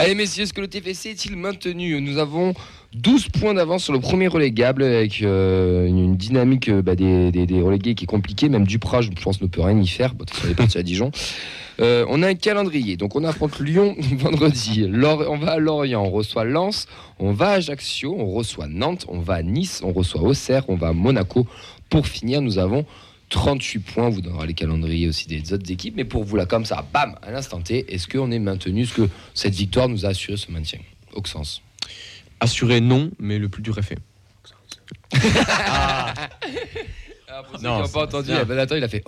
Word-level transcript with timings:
Allez 0.00 0.14
messieurs, 0.14 0.44
est-ce 0.44 0.54
que 0.54 0.62
le 0.62 0.68
TFC 0.68 1.10
est-il 1.10 1.36
maintenu 1.36 2.00
Nous 2.00 2.16
avons 2.16 2.54
12 2.94 3.28
points 3.28 3.52
d'avance 3.52 3.84
sur 3.84 3.92
le 3.92 4.00
premier 4.00 4.28
relégable 4.28 4.82
avec 4.82 5.20
euh, 5.20 5.86
une 5.86 6.16
dynamique 6.16 6.70
euh, 6.70 6.80
bah, 6.80 6.96
des, 6.96 7.30
des, 7.30 7.60
relégués 7.60 7.94
qui 7.94 8.04
est 8.04 8.06
compliquée. 8.06 8.48
Même 8.48 8.66
Duprat, 8.66 9.02
je 9.02 9.10
pense, 9.10 9.42
ne 9.42 9.46
peut 9.46 9.60
rien 9.60 9.78
y 9.78 9.86
faire. 9.86 10.14
Bon, 10.14 10.24
est 10.48 10.54
parti 10.54 10.78
à 10.78 10.82
Dijon. 10.82 11.10
Euh, 11.78 12.04
on 12.10 12.22
a 12.22 12.28
un 12.28 12.34
calendrier. 12.34 12.98
Donc 12.98 13.16
on 13.16 13.24
affronte 13.24 13.58
Lyon 13.58 13.96
vendredi. 14.18 14.86
on 14.86 15.38
va 15.38 15.52
à 15.52 15.58
Lorient, 15.58 16.02
on 16.04 16.10
reçoit 16.10 16.44
Lens. 16.44 16.86
On 17.18 17.32
va 17.32 17.48
à 17.48 17.52
Ajaccio, 17.52 18.14
on 18.18 18.26
reçoit 18.32 18.66
Nantes. 18.66 19.06
On 19.08 19.20
va 19.20 19.36
à 19.36 19.42
Nice, 19.42 19.80
on 19.82 19.90
reçoit 19.90 20.20
Auxerre. 20.20 20.64
On 20.68 20.74
va 20.74 20.88
à 20.88 20.92
Monaco. 20.92 21.46
Pour 21.88 22.06
finir, 22.06 22.42
nous 22.42 22.58
avons 22.58 22.84
38 23.30 23.78
points. 23.78 24.08
Vous 24.10 24.20
donnerez 24.20 24.48
les 24.48 24.54
calendriers 24.54 25.08
aussi 25.08 25.26
des 25.26 25.52
autres 25.52 25.70
équipes. 25.70 25.94
Mais 25.96 26.04
pour 26.04 26.24
vous, 26.24 26.36
là, 26.36 26.46
comme 26.46 26.64
ça, 26.64 26.84
bam, 26.92 27.16
à 27.22 27.30
l'instant 27.30 27.60
T, 27.60 27.92
est-ce 27.92 28.06
qu'on 28.06 28.30
est 28.30 28.38
maintenu? 28.38 28.82
Est-ce 28.82 28.94
que 28.94 29.08
cette 29.32 29.54
victoire 29.54 29.88
nous 29.88 30.04
a 30.04 30.10
assuré 30.10 30.36
ce 30.36 30.50
maintien? 30.50 30.80
Auxence 31.14 31.62
Assuré, 32.40 32.80
non, 32.80 33.10
mais 33.18 33.38
le 33.38 33.48
plus 33.48 33.62
dur 33.62 33.78
est 33.78 33.82
fait. 33.82 33.98
ah. 35.66 36.14
non, 37.62 37.86
pas 37.88 38.04
entendu, 38.04 38.32
attends, 38.32 38.76
il 38.76 38.84
a 38.84 38.88
fait 38.88 39.04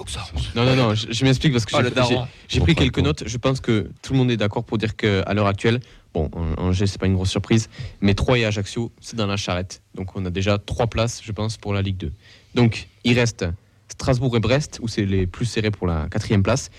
Non, 0.55 0.65
non, 0.65 0.77
non, 0.77 0.95
je, 0.95 1.25
m'explique 1.25 1.53
parce 1.53 1.65
que 1.65 1.77
oh, 1.77 2.25
j'ai 2.49 2.61
pris 2.61 2.75
quelques 2.75 2.99
notes. 2.99 3.23
Je 3.27 3.37
pense 3.39 3.61
que 3.61 3.89
tout 4.03 4.13
le 4.13 4.19
monde 4.19 4.31
est 4.31 4.37
d'accord 4.37 4.65
pour 4.65 4.79
dire 4.79 4.97
qu'à 4.97 5.33
l'heure 5.33 5.47
actuelle, 5.47 5.81
bon, 6.13 6.31
Angers, 6.59 6.87
c'est 6.87 7.01
pas 7.01 7.07
une 7.07 7.15
grosse 7.15 7.31
surprise, 7.31 7.69
mais 8.01 8.15
Troyes 8.15 8.39
et 8.39 8.45
Ajaccio, 8.45 8.93
c'est 9.01 9.17
dans 9.17 9.27
la 9.27 9.37
charrette. 9.37 9.83
Donc 9.95 10.17
on 10.17 10.25
a 10.27 10.31
déjà 10.31 10.59
trois 10.59 10.89
places, 10.89 11.21
je 11.25 11.33
pense, 11.33 11.57
pour 11.57 11.73
la 11.73 11.83
Ligue 11.83 11.97
2. 11.99 12.13
Donc 12.55 12.89
il 13.05 13.19
reste 13.19 13.47
Strasbourg 13.93 14.37
et 14.37 14.41
Brest, 14.41 14.79
où 14.83 14.89
c'est 14.89 15.05
les 15.05 15.27
plus 15.27 15.45
serrés 15.45 15.71
pour 15.71 15.87
la 15.87 16.09
quatrième 16.11 16.43
place, 16.43 16.71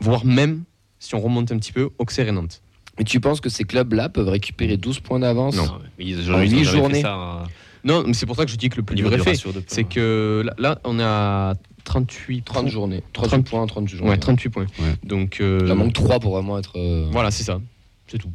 voire 0.00 0.24
même, 0.24 0.64
si 0.98 1.14
on 1.14 1.20
remonte 1.20 1.50
un 1.50 1.58
petit 1.58 1.72
peu, 1.72 1.90
Auxerre 1.98 2.28
et 2.28 2.32
Nantes. 2.32 2.62
Mais 2.98 3.04
tu 3.04 3.20
penses 3.20 3.40
que 3.40 3.48
ces 3.48 3.64
clubs-là 3.64 4.08
peuvent 4.08 4.28
récupérer 4.28 4.76
12 4.76 5.00
points 5.00 5.20
d'avance 5.20 5.56
Non. 5.56 5.64
en 5.64 5.80
8 5.98 6.64
journées 6.64 7.04
hein. 7.04 7.44
Non, 7.84 8.02
mais 8.06 8.12
c'est 8.12 8.26
pour 8.26 8.36
ça 8.36 8.44
que 8.44 8.50
je 8.50 8.56
dis 8.56 8.68
que 8.68 8.76
le 8.76 8.82
plus 8.82 8.96
dur 8.96 9.10
fait, 9.22 9.36
c'est 9.66 9.84
que 9.84 10.44
là, 10.58 10.80
on 10.84 10.98
est 10.98 11.04
à 11.04 11.54
38 11.84 12.42
30 12.42 12.68
journées. 12.68 13.02
30 13.12 13.44
points, 13.48 13.66
30 13.66 13.88
journées. 13.88 14.10
Ouais, 14.10 14.18
38 14.18 14.48
points. 14.50 14.66
Donc, 15.04 15.40
euh... 15.40 15.64
Il 15.66 15.74
manque 15.74 15.92
3 15.92 16.20
pour 16.20 16.34
vraiment 16.34 16.58
être. 16.58 16.76
Euh, 16.76 17.08
voilà, 17.10 17.30
c'est 17.30 17.44
ça. 17.44 17.60
C'est 18.08 18.18
tout. 18.18 18.32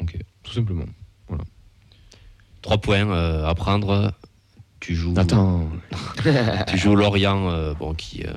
Ok. 0.00 0.18
Tout 0.42 0.52
simplement. 0.52 0.84
Voilà. 1.28 1.44
3 2.62 2.78
points 2.78 3.08
euh, 3.08 3.46
à 3.46 3.54
prendre 3.54 4.12
tu 4.82 4.96
joues, 4.96 5.14
Attends. 5.16 5.68
tu 6.66 6.76
joues 6.76 6.96
Lorient, 6.96 7.48
euh, 7.48 7.72
bon, 7.72 7.94
qui, 7.94 8.24
euh, 8.24 8.32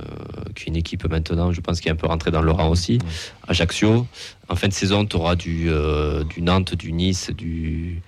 qui, 0.53 0.65
est 0.65 0.67
une 0.67 0.75
équipe 0.75 1.09
maintenant, 1.09 1.52
je 1.52 1.59
pense, 1.59 1.81
qui 1.81 1.87
est 1.87 1.91
un 1.91 1.95
peu 1.95 2.05
rentré 2.05 2.29
dans 2.29 2.43
le 2.43 2.52
rang 2.52 2.69
aussi. 2.69 2.99
Ajaccio. 3.47 4.05
En 4.47 4.55
fin 4.55 4.67
de 4.67 4.73
saison, 4.73 5.07
tu 5.07 5.15
auras 5.15 5.35
du, 5.35 5.65
euh, 5.69 6.23
du 6.23 6.43
Nantes, 6.43 6.75
du 6.75 6.91
Nice, 6.91 7.31
du. 7.31 8.03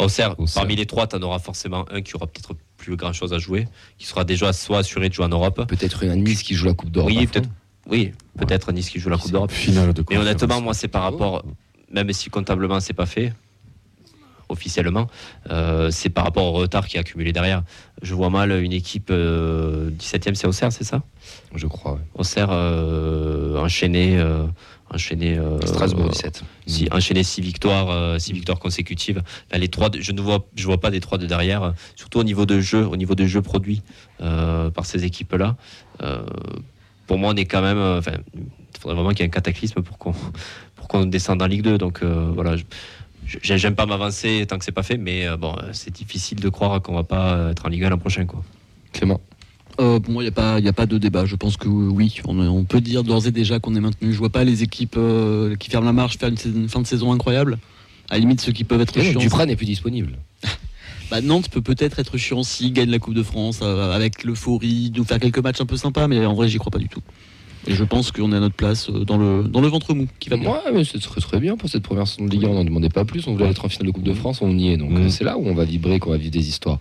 Auxerre. 0.00 0.34
Parmi 0.54 0.76
les 0.76 0.86
trois, 0.86 1.06
tu 1.06 1.16
en 1.16 1.22
auras 1.22 1.38
forcément 1.38 1.84
un 1.90 2.00
qui 2.00 2.16
aura 2.16 2.26
peut-être 2.26 2.56
plus 2.78 2.96
grand 2.96 3.12
chose 3.12 3.34
à 3.34 3.38
jouer, 3.38 3.68
qui 3.98 4.06
sera 4.06 4.24
déjà 4.24 4.54
soit 4.54 4.78
assuré 4.78 5.10
de 5.10 5.14
jouer 5.14 5.26
en 5.26 5.28
Europe. 5.28 5.66
Peut-être 5.68 6.06
un 6.06 6.16
Nice 6.16 6.42
qui 6.42 6.54
joue 6.54 6.66
la 6.66 6.74
Coupe 6.74 6.90
d'Europe. 6.90 7.12
Oui, 7.14 7.26
peut-être. 7.26 7.50
Oui, 7.86 8.12
peut-être 8.38 8.70
un 8.70 8.72
Nice 8.72 8.88
qui 8.88 8.98
joue 8.98 9.10
la 9.10 9.18
Coupe 9.18 9.30
d'Europe. 9.30 9.52
Mais 10.08 10.16
honnêtement, 10.16 10.62
moi, 10.62 10.72
c'est 10.72 10.88
par 10.88 11.02
rapport, 11.02 11.44
même 11.92 12.10
si 12.14 12.30
comptablement 12.30 12.80
c'est 12.80 12.94
pas 12.94 13.04
fait, 13.04 13.34
officiellement, 14.54 15.08
euh, 15.50 15.90
c'est 15.90 16.08
par 16.08 16.24
rapport 16.24 16.44
au 16.44 16.52
retard 16.52 16.86
qui 16.86 16.96
est 16.96 17.00
accumulé 17.00 17.32
derrière. 17.32 17.62
Je 18.02 18.14
vois 18.14 18.30
mal 18.30 18.52
une 18.62 18.72
équipe 18.72 19.10
17e, 19.10 19.12
euh, 19.12 19.90
c'est 20.34 20.46
Auxerre, 20.46 20.72
c'est 20.72 20.84
ça? 20.84 21.02
Je 21.54 21.66
crois. 21.66 21.98
Auxerre 22.14 22.48
euh, 22.50 23.58
enchaîné. 23.58 24.18
enchaîné 24.90 25.38
Strasbourg 25.64 26.08
17. 26.08 26.44
Si, 26.66 26.88
enchaîné 26.92 27.22
six 27.24 27.40
victoires, 27.40 28.20
six 28.20 28.32
victoires 28.32 28.60
consécutives. 28.60 29.22
les 29.52 29.68
trois, 29.68 29.90
je 29.98 30.12
ne 30.12 30.20
vois, 30.20 30.46
je 30.54 30.64
vois 30.64 30.80
pas 30.80 30.90
des 30.90 31.00
trois 31.00 31.18
de 31.18 31.26
derrière, 31.26 31.74
surtout 31.96 32.20
au 32.20 32.24
niveau 32.24 32.46
de 32.46 32.60
jeu, 32.60 32.86
au 32.86 32.96
niveau 32.96 33.14
de 33.14 33.26
jeu 33.26 33.42
produit 33.42 33.82
par 34.18 34.86
ces 34.86 35.04
équipes-là. 35.04 35.56
pour 37.06 37.18
moi, 37.18 37.32
on 37.34 37.36
est 37.36 37.46
quand 37.46 37.62
même. 37.62 37.98
Enfin, 37.98 38.12
il 38.36 38.80
faudrait 38.80 38.96
vraiment 38.96 39.10
qu'il 39.10 39.20
y 39.20 39.22
ait 39.22 39.26
un 39.26 39.30
cataclysme 39.30 39.82
pour 39.82 39.98
qu'on 39.98 40.14
pour 40.76 40.88
qu'on 40.88 41.06
descende 41.06 41.42
en 41.42 41.46
Ligue 41.46 41.62
2. 41.62 41.78
Donc 41.78 42.04
voilà. 42.04 42.56
Je, 42.56 42.64
J'aime 43.26 43.74
pas 43.74 43.86
m'avancer 43.86 44.44
tant 44.48 44.58
que 44.58 44.64
c'est 44.64 44.72
pas 44.72 44.82
fait, 44.82 44.96
mais 44.96 45.26
euh, 45.26 45.36
bon, 45.36 45.56
c'est 45.72 45.92
difficile 45.92 46.40
de 46.40 46.48
croire 46.48 46.80
qu'on 46.82 46.94
va 46.94 47.04
pas 47.04 47.50
être 47.50 47.66
en 47.66 47.68
Ligue 47.68 47.84
1 47.84 47.90
l'an 47.90 47.98
prochain. 47.98 48.26
Quoi. 48.26 48.42
Clément 48.92 49.20
euh, 49.80 49.98
pour 49.98 50.12
moi, 50.12 50.22
il 50.22 50.26
n'y 50.26 50.28
a, 50.28 50.32
pas, 50.32 50.56
a 50.56 50.72
pas 50.72 50.86
de 50.86 50.98
débat. 50.98 51.24
Je 51.26 51.34
pense 51.34 51.56
que 51.56 51.66
oui, 51.66 52.20
on, 52.26 52.62
peut 52.62 52.80
dire 52.80 53.02
d'ores 53.02 53.26
et 53.26 53.32
déjà 53.32 53.58
qu'on 53.58 53.74
est 53.74 53.80
maintenu. 53.80 54.12
Je 54.12 54.18
vois 54.18 54.30
pas 54.30 54.44
les 54.44 54.62
équipes 54.62 54.94
euh, 54.96 55.56
qui 55.56 55.68
ferment 55.68 55.86
la 55.86 55.92
marche 55.92 56.16
faire 56.16 56.28
une, 56.28 56.68
fin 56.68 56.80
de 56.80 56.86
saison 56.86 57.12
incroyable. 57.12 57.58
À 58.08 58.14
la 58.14 58.20
limite, 58.20 58.40
ceux 58.40 58.52
qui 58.52 58.62
peuvent 58.62 58.80
être 58.80 59.00
chiants. 59.02 59.18
Duprat 59.18 59.46
n'est 59.46 59.56
plus 59.56 59.66
disponible. 59.66 60.12
bah, 61.10 61.20
Nantes 61.22 61.48
peut 61.48 61.60
peut-être 61.60 61.98
être 61.98 62.16
chiant 62.18 62.44
s'il 62.44 62.72
gagne 62.72 62.90
la 62.90 63.00
Coupe 63.00 63.14
de 63.14 63.24
France 63.24 63.62
avec 63.62 64.22
l'euphorie, 64.22 64.92
nous 64.94 65.02
faire 65.02 65.18
quelques 65.18 65.40
matchs 65.40 65.60
un 65.60 65.66
peu 65.66 65.76
sympas, 65.76 66.06
mais 66.06 66.24
en 66.24 66.34
vrai, 66.34 66.48
j'y 66.48 66.58
crois 66.58 66.70
pas 66.70 66.78
du 66.78 66.88
tout. 66.88 67.02
Et 67.66 67.74
je 67.74 67.84
pense 67.84 68.12
qu'on 68.12 68.32
est 68.32 68.36
à 68.36 68.40
notre 68.40 68.54
place 68.54 68.90
euh, 68.90 69.04
dans 69.04 69.16
le, 69.16 69.44
dans 69.44 69.60
le 69.60 69.68
ventre 69.68 69.94
mou 69.94 70.06
qui 70.20 70.28
va 70.28 70.36
bien. 70.36 70.50
Ouais, 70.50 70.72
mais 70.72 70.84
c'est 70.84 71.00
très, 71.00 71.20
très 71.20 71.40
bien 71.40 71.56
pour 71.56 71.68
cette 71.68 71.82
première 71.82 72.06
saison 72.06 72.26
de 72.26 72.30
Ligue 72.30 72.44
1. 72.44 72.48
On 72.48 72.54
n'en 72.54 72.64
demandait 72.64 72.88
pas 72.88 73.04
plus. 73.04 73.26
On 73.26 73.32
voulait 73.32 73.50
être 73.50 73.64
en 73.64 73.68
finale 73.68 73.86
de 73.86 73.92
Coupe 73.92 74.04
de 74.04 74.14
France, 74.14 74.40
on 74.42 74.56
y 74.56 74.68
est. 74.68 74.76
Donc 74.76 74.90
mm. 74.90 75.08
c'est 75.08 75.24
là 75.24 75.38
où 75.38 75.46
on 75.46 75.54
va 75.54 75.64
vibrer, 75.64 75.98
qu'on 75.98 76.10
va 76.10 76.16
vivre 76.16 76.32
des 76.32 76.48
histoires. 76.48 76.78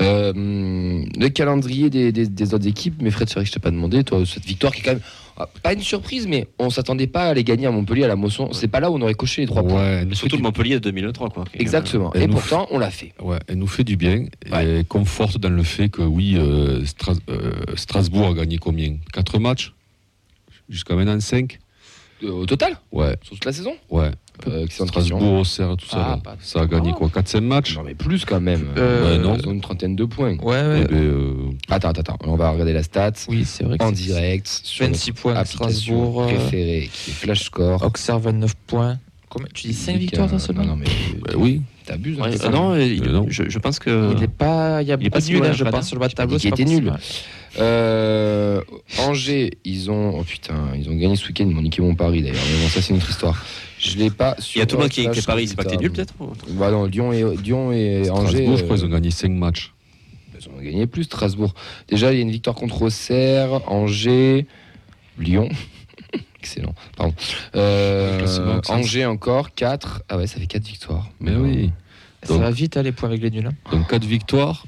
Euh, 0.00 0.32
le 0.32 1.28
calendrier 1.28 1.90
des, 1.90 2.12
des, 2.12 2.54
autres 2.54 2.68
équipes, 2.68 2.94
mais 3.00 3.10
Fred, 3.10 3.28
c'est 3.28 3.34
vrai 3.34 3.42
que 3.42 3.48
je 3.48 3.52
t'ai 3.52 3.60
pas 3.60 3.70
demandé, 3.72 4.04
toi, 4.04 4.24
cette 4.24 4.44
victoire 4.44 4.72
qui 4.72 4.80
est 4.80 4.84
quand 4.84 4.92
même 4.92 5.00
ah, 5.40 5.48
pas 5.62 5.72
une 5.72 5.82
surprise, 5.82 6.26
mais 6.26 6.48
on 6.58 6.68
s'attendait 6.68 7.06
pas 7.06 7.28
à 7.28 7.34
les 7.34 7.44
gagner 7.44 7.66
à 7.66 7.70
Montpellier 7.70 8.04
à 8.04 8.08
la 8.08 8.16
Mosson. 8.16 8.50
C'est 8.52 8.66
pas 8.66 8.80
là 8.80 8.90
où 8.90 8.96
on 8.96 9.02
aurait 9.02 9.14
coché 9.14 9.42
les 9.42 9.46
trois 9.46 9.62
points. 9.62 10.02
Surtout 10.12 10.36
le 10.36 10.42
Montpellier 10.42 10.74
de 10.74 10.80
2003, 10.80 11.30
quoi. 11.30 11.44
Exactement. 11.54 12.12
Et, 12.14 12.26
pourtant, 12.26 12.66
on 12.72 12.78
l'a 12.78 12.90
fait. 12.90 13.12
Ouais, 13.22 13.38
elle 13.46 13.58
nous 13.58 13.68
fait 13.68 13.84
du 13.84 13.96
bien 13.96 14.24
et 14.52 14.84
conforte 14.88 15.38
dans 15.38 15.50
le 15.50 15.62
fait 15.62 15.88
que 15.88 16.02
oui, 16.02 16.34
euh, 16.36 16.84
Strasbourg 17.76 18.28
a 18.28 18.34
gagné 18.34 18.58
combien? 18.58 18.96
Quatre 19.12 19.38
matchs? 19.38 19.72
Jusqu'à 20.68 20.94
maintenant 20.94 21.18
5 21.18 21.58
euh, 22.24 22.30
Au 22.30 22.46
total 22.46 22.78
Ouais. 22.92 23.16
Sur 23.22 23.34
toute 23.34 23.44
la 23.44 23.52
saison 23.52 23.74
Ouais. 23.90 24.10
Euh, 24.46 24.66
Strasbourg, 24.68 25.40
Auxerre, 25.40 25.76
tout 25.76 25.86
ça. 25.86 26.20
Ah, 26.24 26.36
ça 26.40 26.60
a 26.60 26.66
gagné 26.66 26.92
quoi 26.92 27.08
4-5 27.08 27.40
matchs 27.40 27.76
Non, 27.76 27.82
mais 27.82 27.94
plus 27.94 28.24
quand 28.24 28.40
même. 28.40 28.68
Euh, 28.76 29.18
non. 29.18 29.36
Ils 29.36 29.48
ont 29.48 29.52
une 29.52 29.60
trentaine 29.60 29.96
de 29.96 30.04
points. 30.04 30.36
Ouais, 30.38 30.62
ouais. 30.62 30.80
Eh 30.82 30.84
ben, 30.84 30.96
euh... 30.96 31.34
Attends, 31.68 31.88
attends, 31.88 32.14
attends. 32.14 32.18
On 32.22 32.36
va 32.36 32.50
regarder 32.50 32.72
la 32.72 32.84
stat. 32.84 33.12
Oui, 33.28 33.44
c'est 33.44 33.64
vrai. 33.64 33.76
en 33.80 33.90
direct. 33.90 34.62
26 34.78 35.12
points. 35.12 35.44
Strasbourg. 35.44 36.26
Préféré, 36.26 36.88
qui 36.92 37.10
est 37.10 37.14
Flash 37.14 37.44
Score. 37.44 37.82
Auxerre, 37.82 38.20
29 38.20 38.54
points. 38.66 38.98
Combien 39.28 39.48
tu 39.52 39.66
dis 39.66 39.74
5 39.74 39.96
victoires 39.96 40.28
dans 40.28 40.38
seulement 40.38 40.62
Non, 40.62 40.68
non, 40.68 40.76
mais. 40.76 40.86
Bah, 41.20 41.32
oui. 41.36 41.62
T'abuses. 41.84 42.18
Ouais, 42.18 42.44
hein, 42.44 42.50
non, 42.50 42.76
il, 42.76 43.02
Je, 43.28 43.48
je, 43.48 43.58
pense 43.58 43.78
que. 43.78 44.12
Il 44.12 44.20
n'est 44.20 44.28
pas. 44.28 44.82
Il 44.82 44.88
y 44.88 44.92
a 44.92 44.96
il 45.00 45.10
pas 45.10 45.20
nul, 45.20 45.44
hein, 45.44 45.52
je 45.52 45.64
pense, 45.64 45.88
sur 45.88 45.96
le 45.96 46.00
bas 46.00 46.08
de 46.08 46.14
tableau. 46.14 46.38
Il 46.38 46.48
était 46.48 46.64
nul. 46.64 46.92
Euh, 47.58 48.62
Angers, 48.98 49.50
ils 49.64 49.90
ont. 49.90 50.18
Oh 50.18 50.22
putain, 50.22 50.68
ils 50.78 50.88
ont 50.88 50.94
gagné 50.94 51.16
ce 51.16 51.26
week-end, 51.26 51.46
ils 51.48 51.54
m'ont 51.54 51.62
niqué 51.62 51.82
mon 51.82 51.94
pari 51.94 52.22
d'ailleurs. 52.22 52.42
Mais 52.50 52.62
bon, 52.62 52.68
ça, 52.68 52.80
c'est 52.80 52.90
une 52.90 52.96
autre 52.96 53.10
histoire. 53.10 53.44
Je 53.78 53.96
l'ai 53.96 54.10
pas. 54.10 54.36
Il 54.54 54.58
y 54.58 54.62
a 54.62 54.66
tout 54.66 54.76
le 54.76 54.82
monde 54.82 54.90
qui 54.90 55.02
est 55.02 55.26
Paris, 55.26 55.48
c'est 55.48 55.56
pas 55.56 55.64
que 55.64 55.70
t'es 55.70 55.76
nul 55.76 55.92
peut-être 55.92 56.14
Bah 56.50 56.70
non, 56.70 56.86
Lyon 56.86 57.12
et, 57.12 57.24
Lyon 57.36 57.72
et 57.72 58.10
Angers. 58.10 58.28
Strasbourg, 58.28 58.56
je 58.56 58.64
crois, 58.64 58.76
ils 58.76 58.84
ont 58.84 58.88
gagné 58.88 59.10
5 59.10 59.30
matchs. 59.30 59.72
Ils 60.40 60.48
ont 60.48 60.62
gagné 60.62 60.86
plus, 60.86 61.04
Strasbourg. 61.04 61.54
Déjà, 61.88 62.12
il 62.12 62.16
y 62.16 62.18
a 62.18 62.22
une 62.22 62.30
victoire 62.30 62.56
contre 62.56 62.82
Auxerre, 62.82 63.60
Angers, 63.70 64.46
Lyon. 65.18 65.48
Excellent. 66.40 66.74
Pardon. 66.96 67.14
Euh, 67.56 68.60
Angers 68.68 69.06
encore, 69.06 69.54
4. 69.54 70.02
Ah 70.08 70.16
ouais, 70.16 70.26
ça 70.26 70.38
fait 70.38 70.46
4 70.46 70.66
victoires. 70.66 71.08
Mais 71.20 71.34
oui. 71.34 71.70
Ça 72.22 72.36
va 72.36 72.50
vite, 72.50 72.76
hein, 72.76 72.82
les 72.82 72.92
points 72.92 73.08
avec 73.08 73.22
les 73.22 73.30
nuls. 73.30 73.46
Hein. 73.46 73.54
Donc 73.70 73.88
4 73.88 74.04
victoires, 74.04 74.64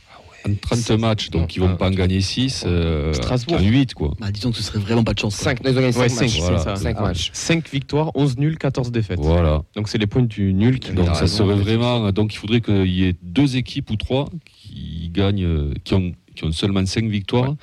en 0.49 0.55
30 0.55 0.91
matchs, 0.99 1.31
donc 1.31 1.57
ils 1.57 1.61
vont 1.61 1.77
pas 1.77 1.89
en 1.89 1.91
gagner 1.91 2.21
6. 2.21 2.65
Euh, 2.67 3.13
Strasbourg. 3.13 3.61
8, 3.61 3.95
quoi. 3.95 4.15
Bah, 4.19 4.31
disons 4.31 4.51
que 4.51 4.57
ce 4.57 4.63
serait 4.63 4.79
vraiment 4.79 5.05
pas 5.05 5.15
de 5.15 5.19
chance. 5.19 5.35
5, 5.35 5.59
ils 5.65 5.71
ont 5.71 5.75
gagné 5.75 5.93
5 5.93 6.21
matchs. 6.21 6.39
Voilà. 6.39 6.77
5 6.77 7.01
matchs. 7.01 7.31
5 7.33 7.69
victoires, 7.71 8.11
11 8.15 8.39
nuls, 8.39 8.59
14 8.59 8.91
défaites. 8.91 9.19
Voilà. 9.21 9.63
Donc 9.75 9.89
c'est 9.89 9.99
les 9.99 10.07
points 10.07 10.23
du 10.23 10.53
nul 10.53 10.79
qui 10.79 10.93
Donc 10.93 11.15
ça 11.15 11.27
serait 11.27 11.55
vraiment. 11.55 12.11
Donc 12.13 12.35
il 12.35 12.39
faudrait 12.39 12.61
qu'il 12.61 12.91
y 12.91 13.05
ait 13.05 13.17
deux 13.23 13.57
équipes 13.57 13.91
ou 13.91 13.97
trois 13.97 14.29
qui 14.45 15.11
gagnent, 15.13 15.45
euh, 15.45 15.75
qui 15.85 15.95
ont, 15.95 16.13
qui 16.35 16.45
ont 16.45 16.53
seulement 16.53 16.85
5 16.85 17.05
victoires. 17.07 17.51
Ouais. 17.51 17.57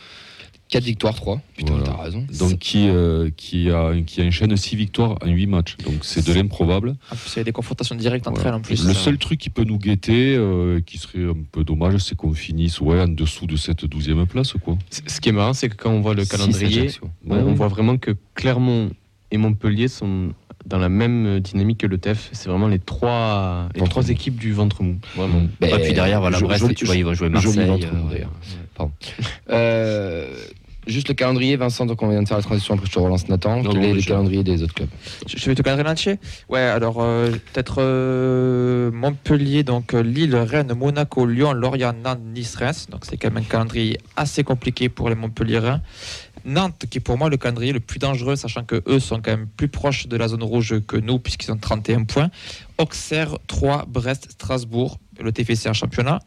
4 0.69 0.83
victoires, 0.83 1.15
3. 1.15 1.41
Putain, 1.55 1.73
t'as 1.83 1.95
raison. 1.95 2.25
Donc, 2.39 2.59
qui, 2.59 2.89
euh, 2.89 3.29
qui, 3.35 3.69
a, 3.69 3.93
qui 4.05 4.21
a 4.21 4.25
enchaîne 4.25 4.55
6 4.55 4.75
victoires 4.75 5.17
en 5.21 5.27
8 5.27 5.47
matchs. 5.47 5.77
Donc, 5.77 5.99
c'est 6.01 6.25
de 6.25 6.33
l'improbable. 6.33 6.95
En 7.11 7.15
plus, 7.15 7.35
il 7.35 7.37
y 7.37 7.41
a 7.41 7.43
des 7.45 7.51
confrontations 7.51 7.95
directes 7.95 8.27
entre 8.27 8.45
elles 8.45 8.53
en 8.53 8.61
plus. 8.61 8.85
Le 8.85 8.93
seul 8.93 9.17
truc 9.17 9.39
qui 9.39 9.49
peut 9.49 9.63
nous 9.63 9.77
guetter, 9.77 10.35
euh, 10.35 10.81
qui 10.85 10.97
serait 10.97 11.23
un 11.23 11.37
peu 11.51 11.63
dommage, 11.63 11.97
c'est 11.99 12.15
qu'on 12.15 12.33
finisse 12.33 12.81
ouais, 12.81 13.01
en 13.01 13.07
dessous 13.07 13.47
de 13.47 13.55
cette 13.55 13.85
12e 13.85 14.25
place. 14.25 14.53
Quoi. 14.63 14.77
Ce 14.89 15.21
qui 15.21 15.29
est 15.29 15.33
marrant, 15.33 15.53
c'est 15.53 15.69
que 15.69 15.75
quand 15.75 15.91
on 15.91 16.01
voit 16.01 16.15
le 16.15 16.25
calendrier, 16.25 16.89
on, 17.29 17.53
voit 17.53 17.69
vraiment 17.69 17.97
que 17.97 18.11
Clermont 18.35 18.91
et 19.31 19.37
Montpellier 19.37 19.87
sont 19.87 20.33
dans 20.65 20.79
la 20.79 20.89
même 20.89 21.39
dynamique 21.39 21.79
que 21.79 21.87
le 21.87 21.97
TEF. 21.97 22.29
C'est 22.33 22.49
vraiment 22.49 22.67
les 22.67 22.79
trois, 22.79 23.69
les 23.75 23.83
trois 23.83 24.09
équipes 24.09 24.35
du 24.35 24.51
ventre 24.51 24.83
mou. 24.83 24.97
Vraiment. 25.15 25.43
et 25.61 25.79
puis 25.79 25.93
derrière, 25.93 26.19
voilà, 26.19 26.39
Brest, 26.39 26.75
tu 26.75 26.85
vois, 26.85 26.95
ils 26.95 27.05
vont 27.05 27.13
jouer 27.13 27.29
Marseille. 27.29 27.53
Joli 27.53 27.67
ventre 27.67 27.93
mou, 27.93 28.09
euh, 28.11 28.25
Pardon. 28.77 28.91
euh, 29.49 30.27
Juste 30.85 31.09
le 31.09 31.15
calendrier, 31.15 31.57
Vincent, 31.57 31.85
donc 31.85 32.01
on 32.01 32.07
vient 32.07 32.23
de 32.23 32.27
faire 32.29 32.37
la 32.37 32.43
transition, 32.43 32.73
après 32.75 32.87
je 32.87 32.93
te 32.93 32.99
relance 32.99 33.27
Nathan. 33.27 33.61
Quel 33.61 33.83
est 33.83 33.93
le 33.93 34.01
calendrier 34.01 34.41
des 34.45 34.63
autres 34.63 34.73
clubs 34.73 34.87
Je, 35.27 35.37
je 35.37 35.45
vais 35.47 35.53
te 35.55 35.61
cadrer 35.61 35.83
l'entier 35.83 36.17
Ouais, 36.47 36.61
alors 36.61 37.01
euh, 37.01 37.29
peut-être 37.31 37.79
euh, 37.81 38.89
Montpellier, 38.91 39.63
donc 39.63 39.91
Lille, 39.91 40.33
Rennes, 40.33 40.73
Monaco, 40.73 41.25
Lyon, 41.25 41.51
Lorient, 41.51 41.91
Nantes, 41.91 42.21
Nice, 42.33 42.55
Reims. 42.55 42.87
Donc 42.89 43.03
c'est 43.03 43.17
quand 43.17 43.27
même 43.29 43.43
un 43.43 43.45
calendrier 43.45 43.97
assez 44.15 44.45
compliqué 44.45 44.87
pour 44.87 45.09
les 45.09 45.15
Montpelliérains. 45.15 45.81
Nantes, 46.45 46.85
qui 46.89 46.99
est 46.99 47.01
pour 47.01 47.17
moi 47.17 47.29
le 47.29 47.35
calendrier 47.35 47.73
le 47.73 47.81
plus 47.81 47.99
dangereux, 47.99 48.37
sachant 48.37 48.63
que 48.63 48.81
eux 48.87 48.99
sont 49.01 49.17
quand 49.17 49.31
même 49.31 49.47
plus 49.57 49.67
proches 49.67 50.07
de 50.07 50.15
la 50.15 50.29
zone 50.29 50.43
rouge 50.43 50.75
que 50.87 50.95
nous, 50.95 51.19
puisqu'ils 51.19 51.51
ont 51.51 51.57
31 51.57 52.05
points. 52.05 52.29
Auxerre, 52.77 53.37
3, 53.47 53.83
Brest, 53.89 54.27
Strasbourg, 54.31 54.99
le 55.19 55.33
TFC 55.33 55.67
en 55.67 55.73
championnat 55.73 56.19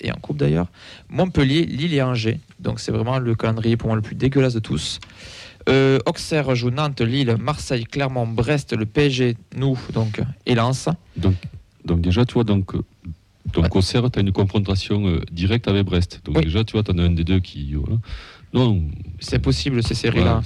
et 0.00 0.10
en 0.12 0.16
coupe 0.16 0.36
d'ailleurs. 0.36 0.66
Montpellier, 1.08 1.64
Lille 1.66 1.94
et 1.94 2.02
Angers. 2.02 2.40
Donc 2.58 2.80
c'est 2.80 2.92
vraiment 2.92 3.18
le 3.18 3.34
calendrier 3.34 3.76
pour 3.76 3.88
moi 3.88 3.96
le 3.96 4.02
plus 4.02 4.16
dégueulasse 4.16 4.54
de 4.54 4.60
tous. 4.60 5.00
Euh, 5.68 5.98
Auxerre 6.06 6.54
joue 6.54 6.70
Nantes, 6.70 7.00
Lille, 7.00 7.36
Marseille, 7.38 7.84
Clermont, 7.84 8.26
Brest, 8.26 8.72
le 8.76 8.86
PSG, 8.86 9.36
nous, 9.56 9.78
donc, 9.92 10.20
et 10.46 10.54
Lens. 10.54 10.88
Donc, 11.16 11.34
donc 11.84 12.00
déjà, 12.00 12.24
tu 12.24 12.34
vois, 12.34 12.44
donc, 12.44 12.74
euh, 12.74 12.82
donc 13.52 13.74
Auxerre, 13.76 14.10
tu 14.10 14.18
as 14.18 14.22
une 14.22 14.32
confrontation 14.32 15.06
euh, 15.06 15.20
directe 15.30 15.68
avec 15.68 15.84
Brest. 15.84 16.20
Donc 16.24 16.36
Oui. 16.38 16.44
déjà, 16.44 16.64
tu 16.64 16.72
vois, 16.72 16.82
tu 16.82 16.92
en 16.92 16.98
as 16.98 17.02
un 17.02 17.10
des 17.10 17.24
deux 17.24 17.40
qui... 17.40 17.74
voilà. 17.74 17.98
Non, 18.52 18.82
C'est 19.20 19.38
possible, 19.38 19.82
ces 19.82 19.94
séries-là. 19.94 20.42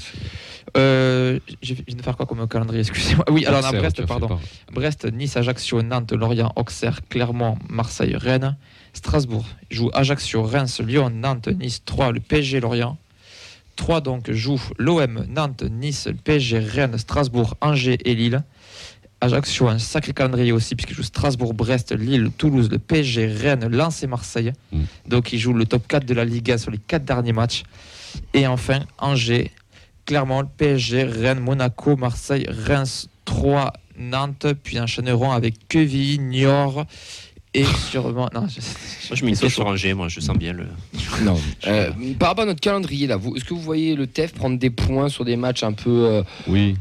Euh, 0.77 1.39
je 1.63 1.75
viens 1.75 1.97
de 1.97 2.03
faire 2.03 2.17
quoi 2.17 2.27
comme 2.27 2.47
calendrier 2.49 2.81
Excusez-moi. 2.81 3.25
Oui, 3.31 3.47
alors 3.47 3.61
on 3.63 3.67
a 3.67 3.73
Brest, 3.73 4.05
pardon. 4.07 4.39
Brest, 4.73 5.07
Nice, 5.13 5.37
Ajaccio, 5.37 5.83
Nantes, 5.83 6.13
Lorient, 6.13 6.53
Auxerre, 6.57 7.01
Clermont, 7.09 7.59
Marseille, 7.69 8.17
Rennes. 8.17 8.57
Strasbourg 8.93 9.45
joue 9.71 9.91
Ajaccio, 9.93 10.43
Reims, 10.43 10.81
Lyon, 10.81 11.11
Nantes, 11.11 11.49
Nice, 11.49 11.83
3, 11.85 12.13
le 12.13 12.21
PSG, 12.21 12.61
Lorient. 12.61 12.97
3 13.77 14.01
donc 14.01 14.31
joue 14.31 14.61
l'OM, 14.79 15.25
Nantes, 15.29 15.65
Nice, 15.65 16.07
le 16.07 16.15
PSG, 16.15 16.59
Rennes, 16.59 16.99
Strasbourg, 16.99 17.57
Angers 17.61 17.99
et 18.05 18.15
Lille. 18.15 18.43
Ajaccio, 19.21 19.69
un 19.69 19.79
sacré 19.79 20.13
calendrier 20.13 20.53
aussi, 20.53 20.75
puisqu'il 20.75 20.95
joue 20.95 21.03
Strasbourg, 21.03 21.55
Brest, 21.55 21.93
Lille, 21.93 22.31
Toulouse, 22.37 22.69
le 22.71 22.79
PSG, 22.79 23.27
Rennes, 23.27 23.69
Lens 23.69 24.03
et 24.03 24.07
Marseille. 24.07 24.53
Mm. 24.73 24.83
Donc 25.09 25.33
il 25.33 25.39
joue 25.39 25.55
le 25.55 25.67
top 25.67 25.87
4 25.89 26.05
de 26.05 26.15
la 26.15 26.25
Liga 26.25 26.59
sur 26.59 26.71
les 26.71 26.79
4 26.79 27.05
derniers 27.05 27.33
matchs. 27.33 27.65
Et 28.33 28.47
enfin, 28.47 28.81
Angers, 28.99 29.51
Clermont, 30.07 30.41
le 30.43 30.49
PSG, 30.57 31.05
Rennes, 31.05 31.41
Monaco, 31.41 31.97
Marseille, 31.97 32.47
Reims, 32.49 33.09
3, 33.25 33.73
Nantes, 33.99 34.47
puis 34.63 34.79
enchaîneront 34.81 35.31
avec 35.31 35.69
Quevilly, 35.69 36.19
Niort 36.19 36.85
et 37.55 37.65
sûrement. 37.91 38.29
Non, 38.35 38.47
je, 38.49 38.61
Moi, 38.61 39.17
je 39.17 39.25
mets 39.25 39.31
une 39.31 39.49
sur 39.49 39.67
Angers, 39.67 39.95
moi, 39.95 40.09
je 40.09 40.21
sens 40.21 40.37
bien 40.37 40.53
le. 40.53 40.67
Non. 41.23 41.41
Euh, 41.67 41.91
par 42.19 42.29
rapport 42.31 42.43
à 42.43 42.47
notre 42.47 42.61
calendrier, 42.61 43.07
là, 43.07 43.17
vous- 43.17 43.35
est-ce 43.37 43.45
que 43.45 43.55
vous 43.55 43.61
voyez 43.61 43.95
le 43.95 44.07
TEF 44.07 44.35
prendre 44.35 44.59
des 44.59 44.69
points 44.71 45.09
sur 45.09 45.25
des 45.25 45.37
matchs 45.37 45.63
un 45.63 45.73
peu. 45.73 45.91
euh, 46.07 46.23
Oui, 46.49 46.77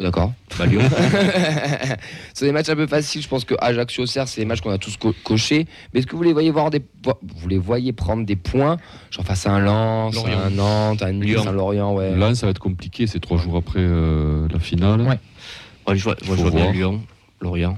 D'accord. 0.00 0.32
Bah, 0.58 0.64
Lyon. 0.66 0.80
sur 2.34 2.46
des 2.46 2.52
matchs 2.52 2.68
un 2.70 2.76
peu 2.76 2.86
faciles, 2.86 3.22
je 3.22 3.28
pense 3.28 3.44
que 3.44 3.54
Ajaccio 3.60 4.04
Auxerre, 4.04 4.26
c'est 4.28 4.40
des 4.40 4.44
matchs 4.46 4.60
qu'on 4.62 4.70
a 4.70 4.78
tous 4.78 4.96
co- 4.96 5.14
cochés. 5.24 5.66
Mais 5.92 6.00
est-ce 6.00 6.06
que 6.06 6.16
vous 6.16 6.22
les 6.22 6.32
voyez 6.32 6.50
voir 6.50 6.70
des, 6.70 6.82
vo- 7.04 7.18
vous 7.36 7.48
les 7.48 7.58
voyez 7.58 7.92
prendre 7.92 8.24
des 8.24 8.36
points, 8.36 8.78
genre 9.10 9.24
face 9.26 9.46
à 9.46 9.52
un 9.52 9.60
Lens, 9.60 10.14
Lorient. 10.14 10.38
un 10.40 10.50
Nantes, 10.50 11.02
un 11.02 11.12
Nice, 11.12 11.24
Lyon. 11.26 11.44
un 11.46 11.52
Lorient, 11.52 11.94
ouais. 11.94 12.16
là, 12.16 12.34
ça 12.34 12.46
va 12.46 12.50
être 12.50 12.58
compliqué. 12.58 13.06
C'est 13.06 13.20
trois 13.20 13.36
jours 13.38 13.56
après 13.56 13.80
euh, 13.80 14.48
la 14.50 14.58
finale. 14.58 15.02
Ouais. 15.02 15.18
Ouais, 15.86 15.96
je 15.96 16.02
vois, 16.04 16.16
moi, 16.26 16.36
je 16.36 16.42
vois 16.42 16.50
bien. 16.50 16.72
Lyon, 16.72 17.00
Lorient. 17.40 17.76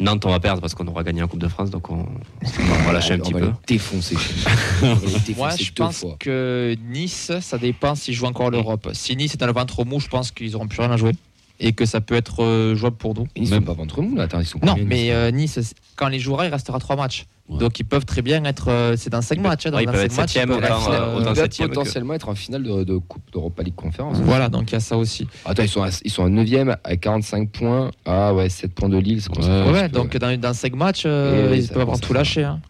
Nantes, 0.00 0.24
on 0.26 0.30
va 0.30 0.40
perdre 0.40 0.60
parce 0.60 0.74
qu'on 0.74 0.86
aura 0.88 1.04
gagné 1.04 1.22
en 1.22 1.28
Coupe 1.28 1.38
de 1.40 1.48
France, 1.48 1.70
donc 1.70 1.90
on, 1.90 2.04
on 2.42 2.84
va 2.86 2.92
lâcher 2.92 3.14
un 3.14 3.18
petit 3.18 3.32
peu. 3.32 3.52
défoncer. 3.66 4.16
on 4.82 4.94
va 4.94 5.06
les 5.06 5.12
défoncer 5.20 5.34
Moi, 5.36 5.50
je 5.50 5.64
deux 5.64 5.72
pense 5.76 5.98
fois. 6.00 6.16
que 6.18 6.76
Nice, 6.90 7.30
ça 7.40 7.56
dépend 7.56 7.94
s'ils 7.94 8.14
jouent 8.14 8.26
encore 8.26 8.50
l'Europe. 8.50 8.88
Si 8.94 9.14
Nice 9.16 9.34
est 9.34 9.36
dans 9.38 9.46
le 9.46 9.52
ventre 9.52 9.84
mou, 9.84 10.00
je 10.00 10.08
pense 10.08 10.32
qu'ils 10.32 10.52
n'auront 10.52 10.66
plus 10.66 10.80
rien 10.80 10.90
à 10.90 10.96
jouer. 10.96 11.12
Et 11.58 11.72
que 11.72 11.86
ça 11.86 12.00
peut 12.02 12.14
être 12.14 12.42
euh, 12.42 12.74
jouable 12.74 12.96
pour 12.96 13.14
nous. 13.14 13.26
Ils 13.34 13.46
sont 13.48 13.54
Même- 13.54 13.64
pas 13.64 13.72
ventre 13.72 14.02
mou 14.02 14.14
là, 14.16 14.24
attends, 14.24 14.40
ils 14.40 14.46
sont 14.46 14.58
Non, 14.62 14.72
combien, 14.74 14.84
mais 14.84 15.04
Nice 15.04 15.12
euh, 15.12 15.30
Nice, 15.30 15.74
quand 15.96 16.08
les 16.08 16.18
jouera, 16.18 16.46
il 16.46 16.50
restera 16.52 16.78
3 16.78 16.96
matchs. 16.96 17.24
Ouais. 17.48 17.58
Donc 17.58 17.78
ils 17.78 17.84
peuvent 17.84 18.04
très 18.04 18.22
bien 18.22 18.44
être. 18.44 18.68
euh, 18.70 18.94
c'est 18.98 19.08
dans 19.08 19.22
5 19.22 19.38
matchs. 19.40 19.66
hein, 19.66 19.70
dans 19.70 19.76
ouais, 19.76 19.84
ils 19.84 19.86
peuvent 19.86 20.10
cinq 20.10 20.36
être 20.36 20.50
euh, 20.50 21.24
euh, 21.24 21.68
potentiellement 21.68 22.14
être 22.14 22.28
en 22.28 22.34
finale 22.34 22.62
de, 22.64 22.82
de 22.84 22.98
Coupe 22.98 23.22
d'Europa 23.32 23.62
League 23.62 23.74
Conférence. 23.76 24.18
Voilà, 24.18 24.48
donc 24.48 24.70
il 24.70 24.72
y 24.72 24.76
a 24.76 24.80
ça 24.80 24.96
aussi. 24.98 25.28
Attends, 25.44 25.62
ils 25.62 25.68
sont 25.68 25.82
à, 25.82 25.88
ils 26.04 26.10
sont 26.10 26.24
à 26.24 26.28
9ème 26.28 26.76
à 26.82 26.96
45 26.96 27.48
points. 27.50 27.90
Ah 28.04 28.34
ouais, 28.34 28.48
7 28.48 28.74
points 28.74 28.88
de 28.88 28.98
Lille. 28.98 29.22
Ouais. 29.38 29.70
Ouais, 29.72 29.88
donc 29.88 30.16
dans, 30.16 30.38
dans 30.38 30.52
5 30.54 30.74
matchs, 30.74 31.04
euh, 31.06 31.54
ils 31.56 31.68
peuvent 31.68 31.82
avoir 31.82 32.00
tout 32.00 32.12
lâché. 32.12 32.42
hein. 32.44 32.60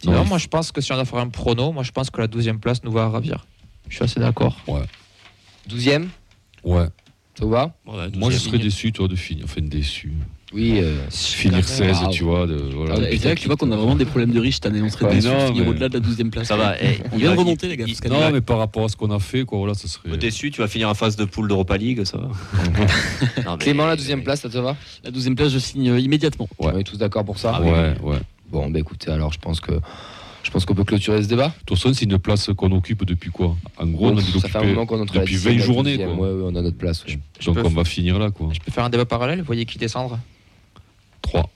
Sinon, 0.00 0.18
Non, 0.18 0.24
moi 0.26 0.38
je 0.38 0.46
pense 0.46 0.70
que 0.70 0.80
si 0.80 0.92
on 0.92 0.96
doit 0.96 1.04
faire 1.06 1.18
un 1.18 1.30
prono, 1.30 1.72
moi 1.72 1.82
je 1.82 1.90
pense 1.90 2.10
que 2.10 2.20
la 2.20 2.28
12e 2.28 2.58
place 2.58 2.84
nous 2.84 2.92
va 2.92 3.08
ravir. 3.08 3.46
Je 3.88 3.96
suis 3.96 4.04
assez 4.04 4.20
d'accord. 4.20 4.56
12ème, 5.68 6.08
Ouais. 6.62 6.86
Ça 7.38 7.44
vous 7.44 7.50
va 7.50 7.74
Ouais, 7.86 8.08
Moi, 8.16 8.30
je 8.30 8.38
serais 8.38 8.58
déçu, 8.58 8.92
toi, 8.92 9.08
de 9.08 9.16
finir. 9.16 9.44
Enfin, 9.44 9.60
déçu. 9.62 10.12
Oui. 10.52 10.78
euh, 10.80 10.94
Finir 11.10 11.64
16, 11.66 11.90
grave. 11.98 12.10
tu 12.12 12.22
vois. 12.22 12.46
De, 12.46 12.54
voilà. 12.54 12.94
Ah, 12.96 13.04
c'est 13.10 13.24
là 13.24 13.34
que 13.34 13.40
tu 13.40 13.48
vois 13.48 13.56
qu'on 13.56 13.72
a 13.72 13.76
vraiment 13.76 13.96
des 13.96 14.04
problèmes 14.04 14.30
de 14.30 14.38
riches 14.38 14.54
cette 14.56 14.66
année. 14.66 14.80
On 14.82 14.88
serait 14.88 15.06
Ouais, 15.06 15.14
déçus 15.16 15.28
de 15.28 15.46
finir 15.46 15.66
au-delà 15.66 15.88
de 15.88 15.94
la 15.94 16.00
12e 16.00 16.30
place. 16.30 16.46
Ça 16.46 16.56
va. 16.56 16.76
eh, 16.80 16.98
On 17.12 17.16
il 17.16 17.18
vient 17.22 17.30
de 17.32 17.34
va- 17.36 17.42
remonter, 17.42 17.66
les 17.66 17.76
gars. 17.76 17.86
il- 17.88 18.08
Non, 18.10 18.30
mais 18.30 18.40
par 18.40 18.58
rapport 18.58 18.84
à 18.84 18.88
ce 18.88 18.96
qu'on 18.96 19.10
a 19.10 19.18
fait, 19.18 19.44
quoi, 19.44 19.58
voilà, 19.58 19.74
ça 19.74 19.88
serait. 19.88 20.16
Déçu, 20.16 20.52
tu 20.52 20.60
vas 20.60 20.68
finir 20.68 20.88
en 20.88 20.94
phase 20.94 21.16
de 21.16 21.24
poule 21.24 21.48
d'Europa 21.48 21.76
League, 21.76 22.04
ça 22.04 22.18
va. 22.18 22.28
Non, 23.44 23.52
mais- 23.52 23.58
Clément, 23.58 23.86
la 23.86 23.96
12ème 23.96 24.22
place, 24.22 24.42
ça 24.42 24.48
te 24.48 24.58
va 24.58 24.76
La 25.02 25.10
12e 25.10 25.34
place, 25.34 25.50
je 25.50 25.58
signe 25.58 25.90
euh, 25.90 25.98
immédiatement. 25.98 26.48
Ouais. 26.60 26.70
On 26.72 26.78
est 26.78 26.84
tous 26.84 26.98
d'accord 26.98 27.24
pour 27.24 27.38
ça 27.38 27.54
Ah 27.56 27.60
oui, 27.60 27.70
Ouais, 27.70 27.94
ouais. 28.02 28.18
Bon, 28.50 28.70
bah 28.70 28.78
écoutez, 28.78 29.10
alors 29.10 29.32
je 29.32 29.40
pense 29.40 29.60
que 29.60 29.72
je 30.44 30.50
pense 30.50 30.64
qu'on 30.66 30.74
peut 30.74 30.84
clôturer 30.84 31.22
ce 31.22 31.28
débat. 31.28 31.48
De 31.48 31.54
toute 31.66 31.78
façon, 31.78 31.92
c'est 31.94 32.04
une 32.04 32.18
place 32.18 32.50
qu'on 32.56 32.70
occupe 32.72 33.04
depuis 33.04 33.30
quoi 33.30 33.56
En 33.78 33.86
gros, 33.86 34.10
on 34.10 34.18
a 34.18 34.22
dû 34.22 34.30
ça 34.38 34.48
fait 34.48 34.58
un 34.58 34.64
moment 34.64 34.86
qu'on 34.86 35.04
depuis 35.04 35.34
10e 35.36 35.36
et 35.36 35.36
20 35.36 35.50
la 35.52 35.58
journées, 35.64 35.96
12e. 35.96 36.04
quoi. 36.04 36.14
Ouais, 36.28 36.34
ouais, 36.34 36.50
on 36.52 36.56
a 36.56 36.62
notre 36.62 36.76
place. 36.76 37.04
Donc 37.44 37.56
on 37.58 37.62
f- 37.70 37.74
va 37.74 37.84
finir 37.84 38.18
là, 38.18 38.30
quoi. 38.30 38.50
Je 38.52 38.60
peux 38.60 38.70
faire 38.70 38.84
un 38.84 38.90
débat 38.90 39.06
parallèle? 39.06 39.40
Vous 39.40 39.46
voyez 39.46 39.64
qui 39.64 39.78
descendre? 39.78 40.18
3. 41.22 41.50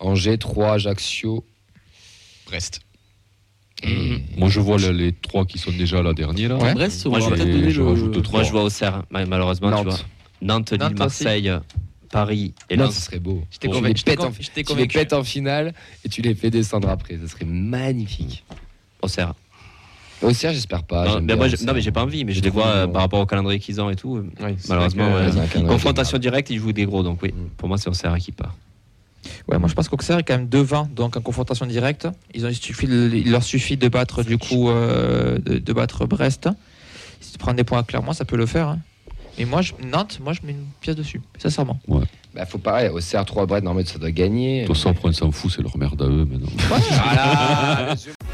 Angers, 0.00 0.36
3, 0.36 0.72
Ajaccio. 0.72 1.44
Brest. 2.46 2.80
Et... 3.82 4.18
Moi, 4.36 4.48
je 4.48 4.58
vois 4.60 4.78
les, 4.78 4.92
les 4.92 5.12
trois 5.12 5.44
qui 5.44 5.58
sont 5.58 5.70
déjà 5.72 6.02
là 6.02 6.12
dernier 6.14 6.48
là. 6.48 6.56
Ouais. 6.56 6.74
Brest, 6.74 7.06
Moi, 7.06 7.20
je 7.20 7.30
vais- 7.30 7.36
donner 7.38 7.70
je 7.70 7.82
le. 7.82 7.88
rajoute 7.88 8.22
trois. 8.22 8.40
Moi, 8.40 8.46
je 8.46 8.52
vois 8.52 8.64
Auxerre, 8.64 9.02
ma- 9.10 9.26
malheureusement, 9.26 9.68
tu 9.78 9.84
vois. 9.84 9.92
Nantes. 9.92 10.06
Nantes, 10.42 10.70
Lille, 10.72 10.80
Nantes 10.80 11.00
aussi. 11.00 11.24
Paris 12.10 12.54
et 12.70 12.76
Lens. 12.76 12.94
ce 12.94 13.00
serait 13.02 13.18
beau. 13.18 13.42
J'étais 13.50 13.68
Tu 13.68 13.74
convaincu- 13.74 14.04
les 14.06 14.18
en- 14.18 14.30
Tu 14.30 14.74
les 14.76 14.86
pètes 14.86 15.12
en 15.12 15.24
finale 15.24 15.74
et 16.04 16.08
tu 16.08 16.22
les 16.22 16.34
fais 16.34 16.50
descendre 16.50 16.88
après. 16.88 17.18
Ça 17.22 17.28
serait 17.28 17.44
magnifique. 17.44 18.44
Auxerre. 19.02 19.34
Auxerre, 20.22 20.52
j'espère 20.54 20.82
pas. 20.82 21.04
non, 21.04 21.10
j'aime 21.12 21.20
mais 21.20 21.26
bien 21.26 21.36
moi, 21.36 21.48
je- 21.48 21.54
Auxerre. 21.54 21.66
non, 21.66 21.74
mais 21.74 21.80
j'ai 21.82 21.90
pas 21.92 22.02
envie, 22.02 22.24
mais 22.24 22.32
je 22.32 22.38
Je 22.38 22.44
les 22.44 22.50
vois 22.50 22.66
euh, 22.68 22.84
euh, 22.84 22.86
par 22.86 23.02
rapport 23.02 23.20
au 23.20 23.26
calendrier 23.26 23.60
qu'ils 23.60 23.80
ont 23.80 23.90
et 23.90 23.96
tout. 23.96 24.16
euh, 24.16 24.30
Malheureusement, 24.68 25.06
ouais. 25.14 25.30
Calendrier 25.30 25.66
Confrontation 25.66 26.18
directe, 26.18 26.48
ils 26.50 26.58
jouent 26.58 26.72
des 26.72 26.86
gros, 26.86 27.02
donc 27.02 27.20
oui. 27.22 27.32
Mm. 27.34 27.48
Pour 27.58 27.68
moi, 27.68 27.76
c'est 27.76 27.88
Auxerre 27.90 28.16
qui 28.18 28.32
part. 28.32 28.54
Ouais, 29.48 29.58
moi 29.58 29.68
je 29.68 29.74
pense 29.74 29.88
qu'Auxerre 29.88 30.18
est 30.18 30.22
quand 30.22 30.38
même 30.38 30.48
devant, 30.48 30.88
donc 30.94 31.16
en 31.16 31.20
confrontation 31.20 31.66
directe. 31.66 32.06
Ils 32.32 32.46
ont, 32.46 32.48
il, 32.48 32.54
suffit 32.54 32.86
de- 32.86 33.10
il 33.12 33.30
leur 33.30 33.42
suffit 33.42 33.76
de 33.76 33.88
battre 33.88 34.22
du 34.22 34.38
coup 34.38 34.70
euh, 34.70 35.38
de, 35.38 35.58
de 35.58 35.72
battre 35.72 36.06
Brest. 36.06 36.48
Si 37.20 37.32
tu 37.32 37.38
prends 37.38 37.52
des 37.52 37.64
points 37.64 37.82
clairement, 37.82 38.12
ça 38.12 38.24
peut 38.24 38.36
le 38.36 38.46
faire. 38.46 38.68
hein. 38.68 38.78
Mais 39.38 39.44
moi, 39.44 39.62
je, 39.62 39.72
Nantes, 39.84 40.18
moi 40.22 40.32
je 40.32 40.40
mets 40.44 40.52
une 40.52 40.66
pièce 40.80 40.96
dessus, 40.96 41.20
sincèrement. 41.38 41.78
Bah, 42.34 42.46
faut 42.46 42.58
pareil. 42.58 42.88
Auxerre, 42.88 43.24
3, 43.24 43.46
Brest, 43.46 43.64
normalement, 43.64 43.88
ça 43.88 43.98
doit 43.98 44.10
gagner. 44.10 44.62
De 44.62 44.66
toute 44.66 44.76
façon, 44.76 44.90
après, 44.90 45.08
on 45.08 45.12
s'en 45.12 45.30
fout, 45.30 45.50
c'est 45.54 45.62
leur 45.62 45.76
merde 45.78 46.00
à 46.02 46.06
eux 46.06 46.24
maintenant. 46.24 46.48
Voilà. 46.68 47.94